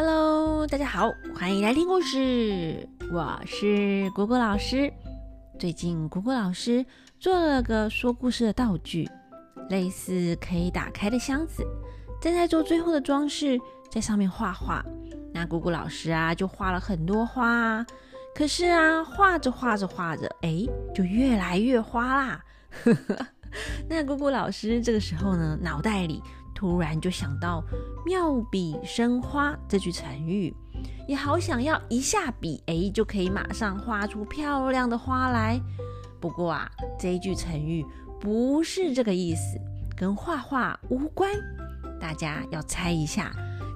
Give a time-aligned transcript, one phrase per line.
[0.00, 2.88] Hello，大家好，欢迎来听故事。
[3.12, 4.92] 我是果果老师。
[5.58, 6.86] 最近果果老师
[7.18, 9.10] 做了个说故事的道具，
[9.70, 11.64] 类似可以打开的箱子，
[12.22, 13.58] 正在做最后的装饰，
[13.90, 14.84] 在上面画画。
[15.34, 17.84] 那果果老师啊，就画了很多花。
[18.36, 22.44] 可是啊，画着画着画着，哎，就越来越花啦。
[23.90, 26.22] 那果果老师这个时候呢，脑袋里。
[26.58, 27.62] 突然就想到
[28.04, 30.52] “妙笔生花”这句成语，
[31.06, 35.60] 也好想要一下笔，哎，就可以马上画出漂亮的花来。
[36.18, 37.86] 不过啊，这一句成语
[38.18, 39.56] 不是这个意思，
[39.96, 41.30] 跟画画无关。
[42.00, 43.30] 大家要猜一下，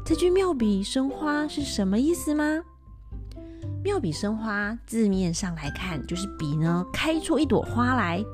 [0.05, 2.65] 这句“妙笔生花”是什么意思吗
[3.85, 8.25] ？“妙笔生花”字面上来看，就是笔呢开出一朵花来。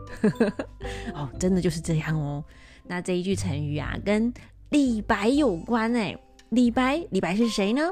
[1.15, 2.43] 哦，真的就是这样哦。
[2.89, 4.33] 那这一句成语啊，跟
[4.71, 6.17] 李白有关哎。
[6.51, 7.83] 李白，李白是谁呢？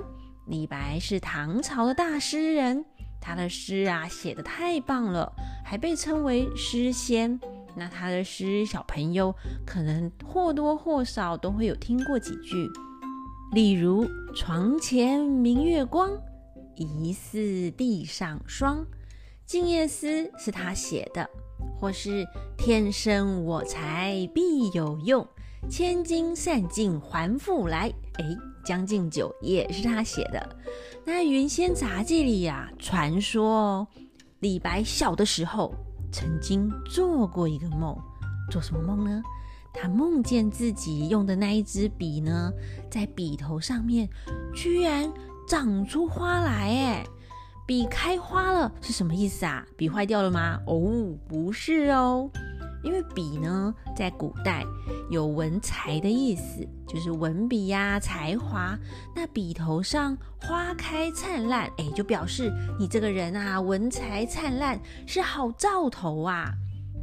[0.47, 2.83] 李白是唐朝的大诗人，
[3.21, 5.31] 他的诗啊写的太棒了，
[5.63, 7.39] 还被称为诗仙。
[7.75, 9.35] 那他的诗，小朋友
[9.67, 12.67] 可能或多或少都会有听过几句，
[13.53, 16.11] 例如“床前明月光，
[16.77, 18.79] 疑是地上霜”，
[19.45, 20.07] 《静夜思》
[20.39, 21.29] 是他写的。
[21.79, 25.27] 或是天生我材必有用，
[25.69, 27.93] 千金散尽还复来。
[28.15, 28.25] 哎，
[28.65, 30.57] 《将进酒》也是他写的。
[31.05, 33.87] 那《云仙杂记》里呀，传说
[34.41, 35.75] 李白小的时候
[36.11, 37.97] 曾经做过一个梦，
[38.51, 39.23] 做什么梦呢？
[39.79, 42.51] 他梦见自己用的那一支笔呢，
[42.91, 44.09] 在笔头上面
[44.55, 45.13] 居然
[45.47, 47.07] 长出花来，哎。
[47.67, 49.67] 笔开花了是什么意思啊？
[49.77, 50.61] 笔坏掉了吗？
[50.67, 52.31] 哦，不是哦，
[52.85, 54.65] 因为笔呢，在古代
[55.11, 58.79] 有文才的意思，就是文笔呀、才华。
[59.17, 66.53] 那笔头上花开灿烂，哎，就表示你这个人啊，文才灿烂，是好兆头啊。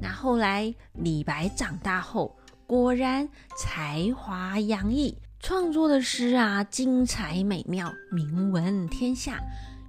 [0.02, 2.34] 那后来李白长大后，
[2.66, 9.38] 果然才华洋溢，创作的诗啊，精彩美妙，名闻天下。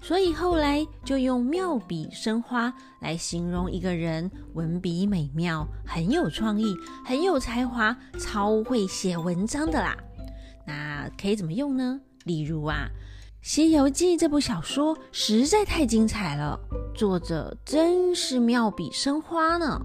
[0.07, 2.71] 所以后来就用“妙笔生花”
[3.01, 6.77] 来形容一个人文笔美妙、很有创意、
[7.07, 9.97] 很有才华、超会写文章的啦。
[10.67, 11.99] 那可以怎么用呢？
[12.25, 12.87] 例如啊，
[13.41, 16.61] 《西游记》这部小说实在太精彩了，
[16.95, 19.81] 作者真是妙笔生花呢。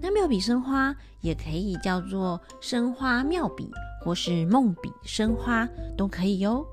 [0.00, 3.70] 那“妙笔生花”也可以叫做“生花妙笔”
[4.02, 6.66] 或是“梦笔生花”都可以哟。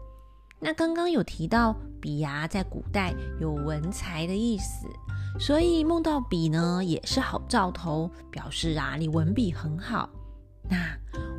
[0.62, 1.76] 那刚刚有提到。
[2.02, 4.88] 笔呀，在古代有文才的意思，
[5.40, 10.10] 所以梦到笔呢，也是好兆头，表示啊，你文笔很好。
[10.70, 10.78] 那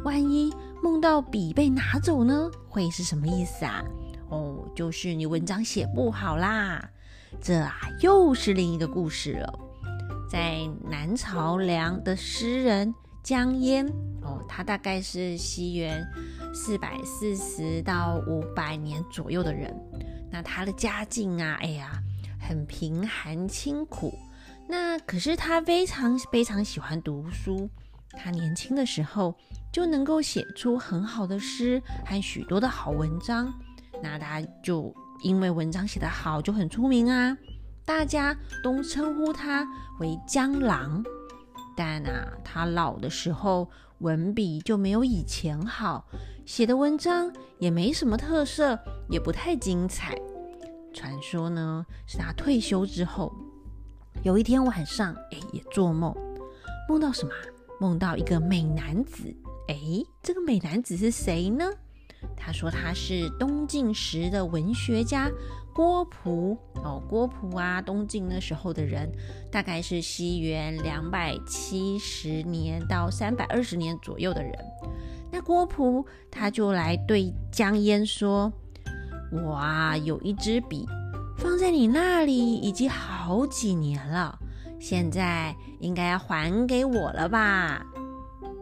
[0.05, 3.85] 万一梦到笔被拿走呢，会是什么意思啊？
[4.29, 6.89] 哦，就是你文章写不好啦。
[7.41, 9.59] 这啊，又是另一个故事了。
[10.29, 13.87] 在南朝梁的诗人江淹，
[14.23, 16.05] 哦，他大概是西元
[16.55, 19.73] 四百四十到五百年左右的人。
[20.31, 22.03] 那他的家境啊，哎呀，
[22.41, 24.13] 很贫寒清苦。
[24.69, 27.69] 那可是他非常非常喜欢读书。
[28.13, 29.35] 他年轻的时候
[29.73, 33.53] 就能够写出很好的诗和许多的好文章。
[34.03, 37.37] 那他就因为文章写得好，就很出名啊。
[37.85, 39.67] 大家都称呼他
[39.99, 41.03] 为江郎。
[41.77, 43.69] 但啊，他老的时候
[44.01, 46.07] 文笔就没有以前好。
[46.45, 48.79] 写的文章也没什么特色，
[49.09, 50.15] 也不太精彩。
[50.93, 53.33] 传说呢，是他退休之后，
[54.25, 56.15] 有一天晚上，哎，也做梦，
[56.89, 57.31] 梦到什么？
[57.79, 59.35] 梦到一个美男子。
[59.69, 59.77] 哎，
[60.23, 61.65] 这个美男子是谁呢？
[62.43, 65.31] 他说他是东晋时的文学家
[65.75, 66.57] 郭璞。
[66.83, 69.13] 哦，郭璞啊，东晋那时候的人，
[69.53, 74.53] 大概是西元两百七十年到三百二十年左右的人。
[75.31, 78.51] 那郭璞他就来对江淹说
[79.31, 80.87] ：“我啊有一支笔，
[81.37, 84.39] 放在你那里已经好几年了，
[84.81, 87.85] 现在应该要还给我了吧？”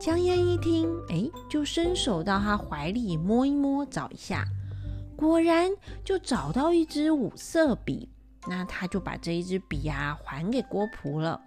[0.09, 4.43] 江淹一听，哎，就伸手到他怀里摸一摸，找一下，
[5.15, 5.71] 果然
[6.03, 8.09] 就找到一支五色笔。
[8.49, 11.39] 那他就把这一支笔啊还给郭璞了。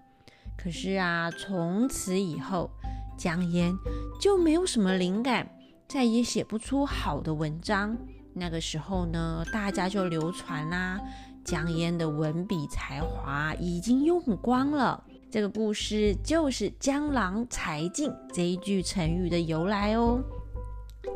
[0.56, 2.70] 可是啊，从此以后。
[3.18, 3.76] 江淹
[4.20, 5.50] 就没有什么灵感，
[5.88, 7.98] 再也写不出好的文章。
[8.34, 11.02] 那个时候呢，大家就流传啦，
[11.44, 15.04] 江淹的文笔才华已经用光了。
[15.32, 20.22] 这个故事就是“江郎才尽”这一句成语的由来哦。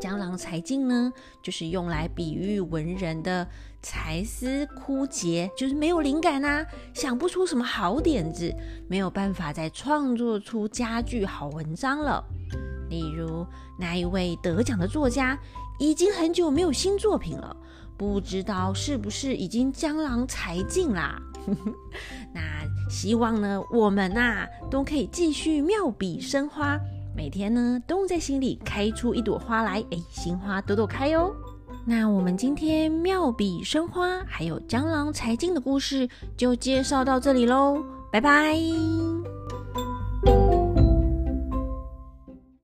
[0.00, 3.46] 江郎才尽呢，就是用来比喻文人的
[3.82, 6.64] 才思枯竭，就是没有灵感啊，
[6.94, 8.50] 想不出什么好点子，
[8.88, 12.24] 没有办法再创作出佳句好文章了。
[12.88, 13.46] 例如
[13.78, 15.38] 那一位得奖的作家，
[15.78, 17.54] 已经很久没有新作品了，
[17.98, 21.20] 不知道是不是已经江郎才尽啦？
[22.88, 26.78] 希望呢，我们呐都可以继续妙笔生花。
[27.16, 31.32] 每天呢，都在心里开出一朵花来，哎，新花朵朵开哦。
[31.84, 38.56] 那我们今天妙笔生花，还有江郎才尽的故事，就介绍到这里喽，拜拜。